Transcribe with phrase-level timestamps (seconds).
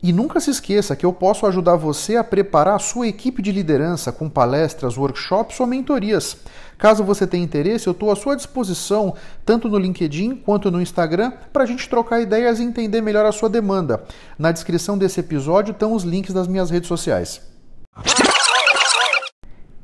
[0.00, 3.50] E nunca se esqueça que eu posso ajudar você a preparar a sua equipe de
[3.50, 6.36] liderança com palestras, workshops ou mentorias.
[6.78, 11.32] Caso você tenha interesse, eu estou à sua disposição, tanto no LinkedIn quanto no Instagram,
[11.52, 14.04] para a gente trocar ideias e entender melhor a sua demanda.
[14.38, 17.40] Na descrição desse episódio estão os links das minhas redes sociais.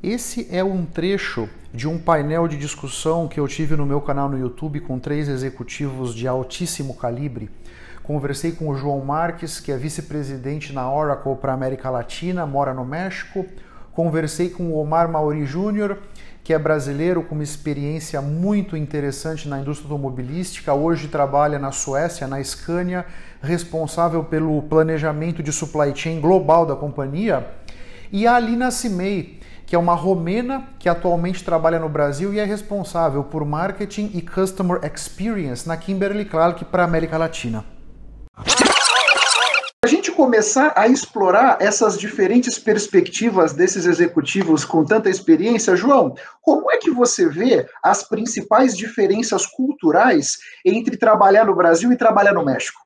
[0.01, 4.29] Esse é um trecho de um painel de discussão que eu tive no meu canal
[4.29, 7.49] no YouTube com três executivos de altíssimo calibre
[8.05, 12.85] Conversei com o João Marques, que é vice-presidente na Oracle para América Latina, mora no
[12.85, 13.47] México.
[13.93, 15.97] Conversei com o Omar Mauri Júnior,
[16.43, 20.71] que é brasileiro com uma experiência muito interessante na indústria automobilística.
[20.71, 23.07] Hoje trabalha na Suécia, na Scania,
[23.41, 27.47] responsável pelo planejamento de supply chain global da companhia.
[28.11, 32.45] E a Alina Cimei, que é uma romena que atualmente trabalha no Brasil e é
[32.45, 37.74] responsável por marketing e customer experience na Kimberly Clark para a América Latina
[39.85, 46.71] a gente começar a explorar essas diferentes perspectivas desses executivos com tanta experiência, João, como
[46.71, 52.43] é que você vê as principais diferenças culturais entre trabalhar no Brasil e trabalhar no
[52.43, 52.79] México?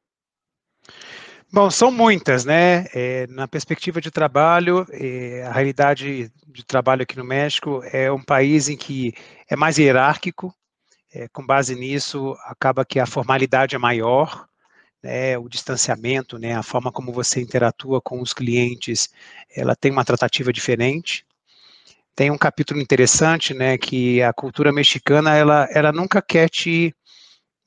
[1.51, 2.85] Bom, são muitas, né?
[2.93, 8.21] É, na perspectiva de trabalho, é, a realidade de trabalho aqui no México é um
[8.21, 9.13] país em que
[9.49, 10.53] é mais hierárquico,
[11.11, 14.45] é, com base nisso, acaba que a formalidade é maior,
[15.03, 19.09] né, o distanciamento, né, a forma como você interatua com os clientes,
[19.55, 21.25] ela tem uma tratativa diferente.
[22.15, 26.93] Tem um capítulo interessante, né, que a cultura mexicana, ela, ela nunca quer te,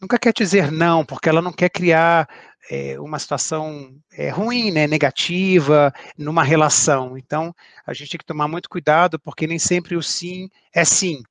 [0.00, 2.28] nunca quer dizer não, porque ela não quer criar
[2.70, 7.16] é, uma situação é, ruim, né, negativa, numa relação.
[7.16, 7.54] Então,
[7.86, 11.22] a gente tem que tomar muito cuidado, porque nem sempre o sim é sim.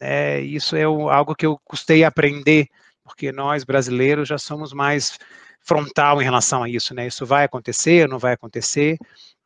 [0.00, 2.68] É, isso é o, algo que eu custei aprender
[3.12, 5.18] porque nós brasileiros já somos mais
[5.60, 7.06] frontal em relação a isso, né?
[7.06, 8.96] Isso vai acontecer, não vai acontecer.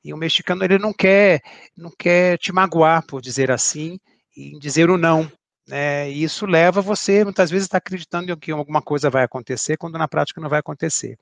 [0.05, 1.43] E o mexicano ele não quer,
[1.77, 3.99] não quer te magoar, por dizer assim,
[4.37, 5.31] e dizer o não.
[5.67, 6.09] Né?
[6.13, 9.99] E isso leva você muitas vezes estar tá acreditando que alguma coisa vai acontecer, quando
[9.99, 11.19] na prática não vai acontecer.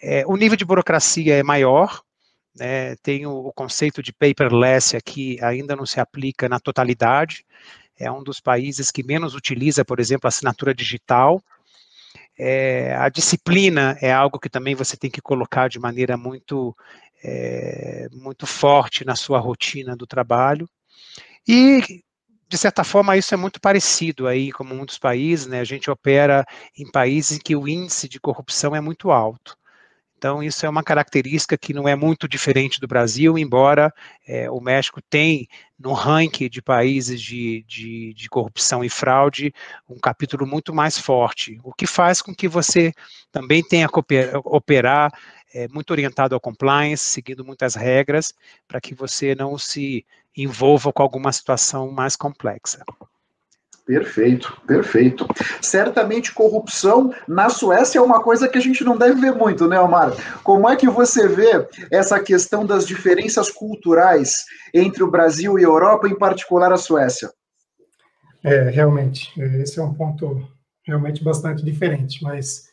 [0.00, 2.00] É, o nível de burocracia é maior,
[2.58, 2.96] né?
[3.02, 7.44] tem o, o conceito de paperless aqui ainda não se aplica na totalidade.
[7.98, 11.42] É um dos países que menos utiliza, por exemplo, a assinatura digital.
[12.38, 16.76] É, a disciplina é algo que também você tem que colocar de maneira muito,
[17.24, 20.68] é, muito forte na sua rotina do trabalho.
[21.48, 22.02] E,
[22.48, 25.60] de certa forma, isso é muito parecido aí, como muitos países, né?
[25.60, 26.44] A gente opera
[26.76, 29.56] em países em que o índice de corrupção é muito alto.
[30.18, 33.92] Então, isso é uma característica que não é muito diferente do Brasil, embora
[34.26, 35.46] é, o México tem,
[35.78, 39.52] no ranking de países de, de, de, corrupção e fraude,
[39.86, 42.94] um capítulo muito mais forte, o que faz com que você
[43.30, 44.00] também tenha que
[44.44, 45.12] operar
[45.52, 48.32] é, muito orientado ao compliance, seguindo muitas regras,
[48.66, 52.82] para que você não se envolva com alguma situação mais complexa.
[53.86, 55.24] Perfeito, perfeito.
[55.62, 59.80] Certamente corrupção na Suécia é uma coisa que a gente não deve ver muito, né,
[59.80, 60.12] Omar?
[60.42, 64.44] Como é que você vê essa questão das diferenças culturais
[64.74, 67.30] entre o Brasil e a Europa, em particular a Suécia?
[68.42, 70.42] É, realmente, esse é um ponto
[70.84, 72.64] realmente bastante diferente, mas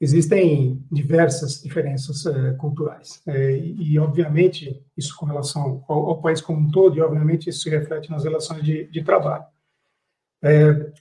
[0.00, 3.20] existem diversas diferenças é, culturais.
[3.26, 7.62] É, e, obviamente, isso com relação ao, ao, país como um todo, e obviamente isso
[7.62, 9.44] se reflete nas relações de, de trabalho.
[10.44, 10.92] É,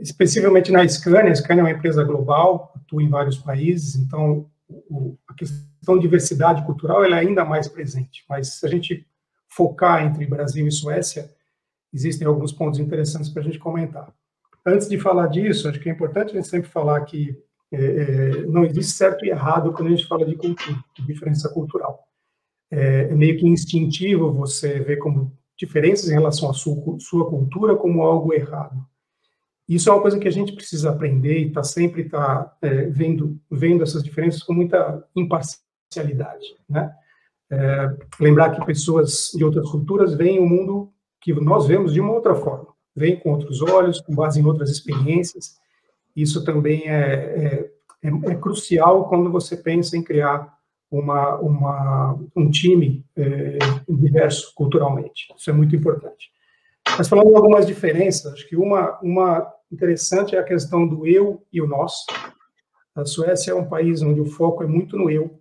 [0.00, 5.18] especificamente na Scania, a Scania é uma empresa global, atua em vários países, então o,
[5.26, 8.24] a questão de diversidade cultural é ainda mais presente.
[8.28, 9.04] Mas se a gente
[9.48, 11.28] focar entre Brasil e Suécia,
[11.92, 14.14] existem alguns pontos interessantes para a gente comentar.
[14.64, 17.36] Antes de falar disso, acho que é importante a gente sempre falar que
[17.72, 21.48] é, é, não existe certo e errado quando a gente fala de cultura, de diferença
[21.48, 22.06] cultural.
[22.70, 27.76] É, é meio que instintivo você ver como diferenças em relação à sua, sua cultura
[27.76, 28.76] como algo errado.
[29.74, 33.40] Isso é uma coisa que a gente precisa aprender e está sempre tá, é, vendo,
[33.50, 36.44] vendo essas diferenças com muita imparcialidade.
[36.68, 36.92] Né?
[37.50, 40.92] É, lembrar que pessoas de outras culturas veem o mundo
[41.22, 44.68] que nós vemos de uma outra forma, veem com outros olhos, com base em outras
[44.68, 45.56] experiências.
[46.14, 47.70] Isso também é,
[48.02, 50.52] é, é, é crucial quando você pensa em criar
[50.90, 53.56] uma, uma, um time é,
[53.88, 55.32] diverso culturalmente.
[55.34, 56.30] Isso é muito importante.
[56.98, 61.42] Mas falando de algumas diferenças, acho que uma, uma interessante é a questão do eu
[61.52, 62.04] e o nós.
[62.94, 65.38] A Suécia é um país onde o foco é muito no eu.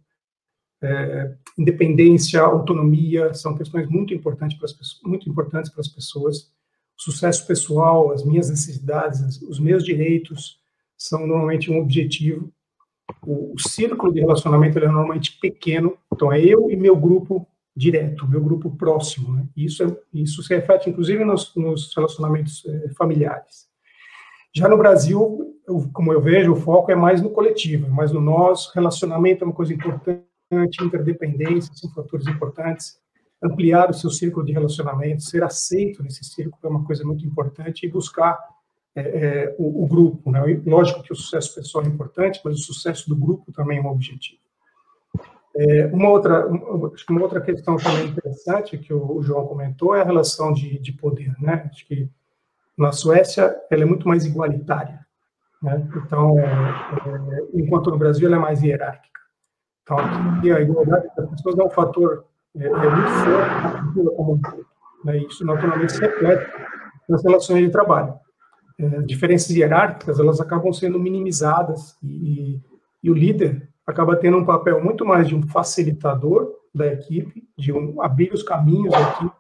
[0.81, 6.51] É, independência, autonomia são questões muito importantes para as pessoas, muito importantes para as pessoas.
[6.97, 10.59] Sucesso pessoal, as minhas necessidades, os meus direitos
[10.97, 12.51] são normalmente um objetivo.
[13.25, 18.27] O, o círculo de relacionamento é normalmente pequeno, então é eu e meu grupo direto,
[18.27, 19.33] meu grupo próximo.
[19.35, 19.47] Né?
[19.55, 23.70] Isso, é, isso se reflete, inclusive, nos, nos relacionamentos é, familiares.
[24.53, 28.11] Já no Brasil, eu, como eu vejo, o foco é mais no coletivo, é mais
[28.11, 30.27] no nós, relacionamento é uma coisa importante,
[30.81, 32.99] interdependência são fatores importantes,
[33.41, 37.85] ampliar o seu círculo de relacionamento, ser aceito nesse círculo é uma coisa muito importante
[37.85, 38.37] e buscar
[38.93, 40.29] é, é, o, o, grupo.
[40.31, 40.61] Né?
[40.65, 43.87] Lógico que o sucesso pessoal é importante, mas o sucesso do grupo também é um
[43.87, 44.41] objetivo.
[45.55, 50.05] É, uma, outra, uma outra questão também interessante que o, o João comentou é a
[50.05, 51.33] relação de, de poder.
[51.39, 51.69] Né?
[51.71, 52.09] Acho que
[52.77, 54.99] na Suécia ela é muito mais igualitária.
[55.61, 55.87] Né?
[55.95, 59.19] Então, é, enquanto no Brasil ela é mais hierárquica.
[59.83, 62.25] Então, aqui a igualdade das pessoas é um fator
[62.55, 64.65] é, é muito forte na cultura.
[65.05, 65.17] Né?
[65.17, 66.51] Isso naturalmente se reflete
[67.07, 68.13] nas relações de trabalho.
[68.79, 72.59] É, diferenças hierárquicas elas acabam sendo minimizadas e,
[73.03, 77.71] e o líder acaba tendo um papel muito mais de um facilitador da equipe, de
[77.71, 79.35] um, abrir os caminhos da equipe,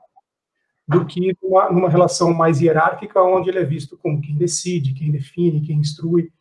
[0.91, 5.11] do que numa, numa, relação mais hierárquica, onde ele é visto como quem decide, quem
[5.11, 6.31] define, quem instrui,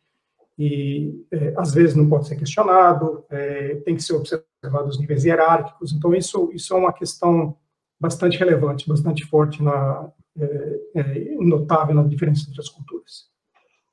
[0.59, 5.23] e é, às vezes não pode ser questionado, é, tem que ser observado os níveis
[5.23, 7.55] hierárquicos, então isso, isso é uma questão
[7.99, 13.30] bastante relevante, bastante forte, na, é, é notável na diferença entre as culturas.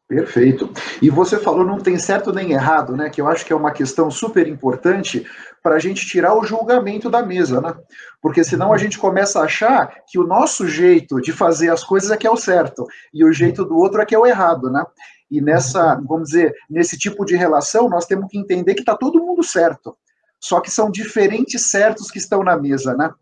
[0.08, 0.72] Perfeito.
[1.02, 3.10] E você falou não tem certo nem errado, né?
[3.10, 5.26] Que eu acho que é uma questão super importante
[5.62, 7.76] para a gente tirar o julgamento da mesa, né?
[8.22, 12.10] Porque senão a gente começa a achar que o nosso jeito de fazer as coisas
[12.10, 14.70] é que é o certo e o jeito do outro é que é o errado,
[14.70, 14.82] né?
[15.30, 19.22] E nessa, vamos dizer, nesse tipo de relação, nós temos que entender que está todo
[19.22, 19.94] mundo certo.
[20.40, 23.12] Só que são diferentes certos que estão na mesa, né?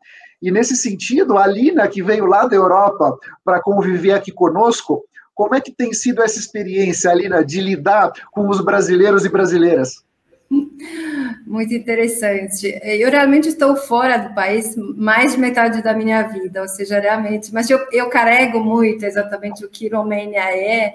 [0.41, 5.03] E nesse sentido, a Lina, que veio lá da Europa para conviver aqui conosco,
[5.37, 10.03] como é que tem sido essa experiência, Alina, de lidar com os brasileiros e brasileiras?
[11.47, 12.81] Muito interessante.
[12.83, 17.53] Eu realmente estou fora do país mais de metade da minha vida, ou seja, realmente,
[17.53, 20.95] mas eu, eu carrego muito exatamente o que Romênia é.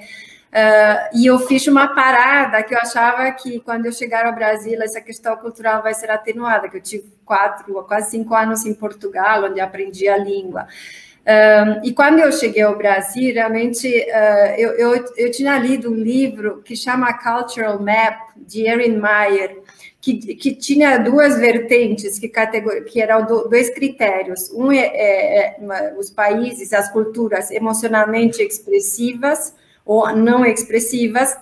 [0.51, 4.81] Uh, e eu fiz uma parada que eu achava que quando eu chegar ao Brasil
[4.81, 9.45] essa questão cultural vai ser atenuada, que eu tive quatro, quase cinco anos em Portugal,
[9.45, 10.67] onde aprendi a língua.
[11.21, 15.95] Um, e quando eu cheguei ao Brasil, realmente uh, eu, eu, eu, tinha lido um
[15.95, 19.59] livro que chama Cultural Map, de Erin Meyer,
[20.01, 24.49] que, que tinha duas vertentes, que, categor, que eram do, dois critérios.
[24.51, 29.53] Um é, é, é, os países, as culturas emocionalmente expressivas
[29.85, 31.37] ou não expressivas,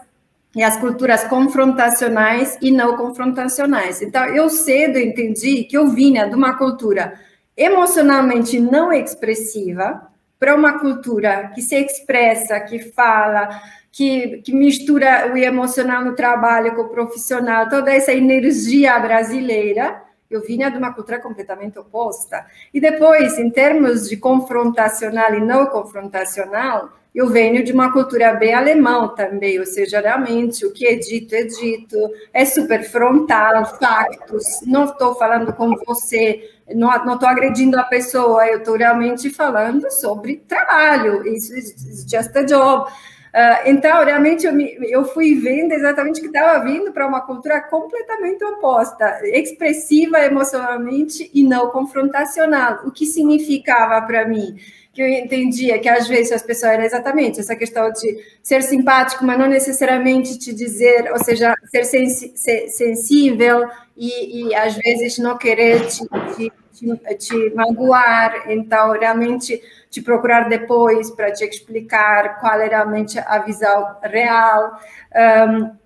[0.56, 4.02] e as culturas confrontacionais e não confrontacionais.
[4.02, 7.14] Então, eu cedo entendi que eu vinha de uma cultura
[7.60, 10.08] emocionalmente não expressiva
[10.40, 13.62] para uma cultura que se expressa, que fala,
[13.92, 20.02] que, que, mistura o emocional no trabalho com o profissional, toda essa energia brasileira,
[20.32, 22.46] eu vinha de uma cultura completamente oposta.
[22.74, 28.54] E depois, em termos de confrontacional e não confrontacional, eu venho de uma cultura bem
[28.54, 31.98] alemã também, ou seja, realmente o que é dito é dito,
[32.32, 38.60] é super frontal, factos, não estou falando com você, não estou agredindo a pessoa, eu
[38.60, 42.92] estou realmente falando sobre trabalho, isso é just a job.
[43.30, 47.62] Uh, então, realmente, eu, me, eu, fui vendo exatamente que estava vindo para uma cultura
[47.62, 52.80] completamente oposta, expressiva emocionalmente e não confrontacional.
[52.86, 54.56] O que significava para mim?
[54.94, 59.24] Que eu entendia que às vezes as pessoas era exatamente essa questão de ser simpático,
[59.24, 65.18] mas não necessariamente te dizer, ou seja, ser, sensi ser sensível e, e, às vezes
[65.18, 72.40] não querer te, te, te, te, magoar, então realmente te procurar depois para te explicar
[72.40, 74.80] qual é realmente a visão real.
[75.16, 75.79] Um,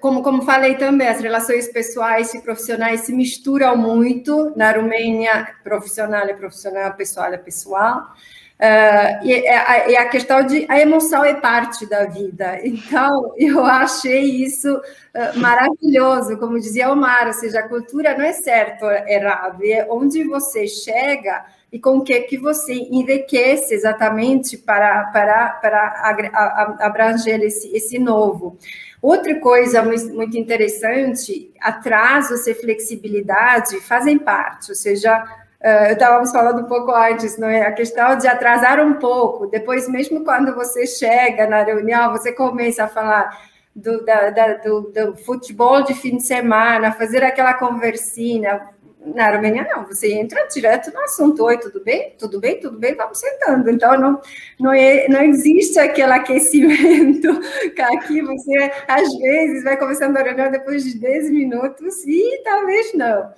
[0.00, 4.52] como, como falei também, as relações pessoais e profissionais se misturam muito.
[4.56, 8.12] Na Romênia, profissional é profissional, pessoal é pessoal.
[8.58, 12.58] Uh, e, a, e, a, questão de a emoção é parte da vida.
[12.64, 18.32] Então, eu achei isso uh, maravilhoso, como dizia Omar, ou seja, a cultura não é
[18.32, 24.56] certo ou errado, é onde você chega e com o que, que você enriquece exatamente
[24.56, 28.58] para, para, para abranger esse, esse novo.
[29.00, 35.24] Outra coisa muito interessante, atrasos e flexibilidade fazem parte, ou seja,
[35.60, 37.62] Uh, estávamos falando um pouco antes, não é?
[37.62, 39.48] A questão de atrasar um pouco.
[39.48, 43.36] Depois, mesmo quando você chega na reunião, você começa a falar
[43.74, 48.68] do, da, da, do, do futebol de fim de semana, fazer aquela conversinha.
[49.00, 51.44] Na Armênia, não, você entra direto no assunto.
[51.44, 52.14] Oi, tudo bem?
[52.18, 52.58] Tudo bem?
[52.58, 52.94] Tudo bem?
[52.94, 53.70] Vamos sentando.
[53.70, 54.20] Então, não,
[54.58, 57.40] não, é, não existe aquele aquecimento
[57.74, 62.92] que aqui você, às vezes, vai começando a reunião depois de 10 minutos e talvez
[62.94, 63.32] não.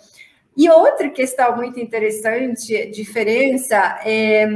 [0.57, 4.49] E outra questão muito interessante, diferença, é,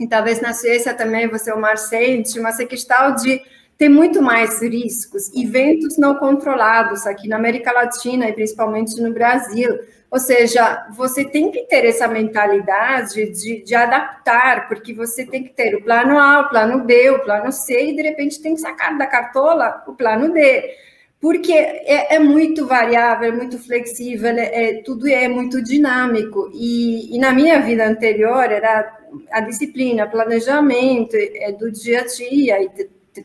[0.00, 3.40] e talvez na Suécia também você, o Mar, sente, mas a questão de
[3.76, 9.78] ter muito mais riscos, eventos não controlados aqui na América Latina e principalmente no Brasil.
[10.10, 15.50] Ou seja, você tem que ter essa mentalidade de, de, adaptar, porque você tem que
[15.50, 18.60] ter o plano A, o plano B, o plano C, e de repente tem que
[18.60, 20.74] sacar da cartola o plano D
[21.20, 26.48] porque é, é, muito variável, é muito flexível, é, é, tudo é muito dinâmico.
[26.54, 28.96] E, e, na minha vida anterior era
[29.32, 32.70] a disciplina, planejamento, é do dia a dia,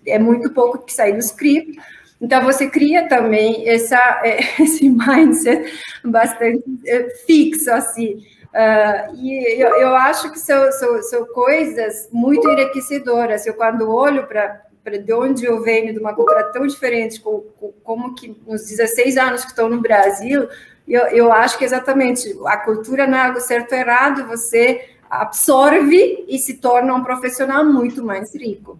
[0.07, 1.79] é muito pouco que sai do script.
[2.21, 4.21] Então, você cria também essa,
[4.59, 8.23] esse mindset bastante é, fixo, assim.
[8.53, 13.47] Uh, e eu, eu, acho que são, são, são coisas muito enriquecedoras.
[13.47, 14.61] Eu, quando olho para
[15.03, 17.21] de onde eu venho, de uma cultura tão diferente,
[17.83, 20.47] como que nos 16 anos que estou no Brasil,
[20.87, 26.25] eu, eu acho que exatamente a cultura não é algo certo ou errado, você absorve
[26.27, 28.79] e se torna um profissional muito mais rico.